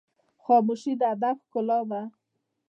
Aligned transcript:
خاموشي، 0.43 0.93
د 0.99 1.01
ادب 1.13 1.37
ښکلا 1.45 1.79
ده. 1.89 2.01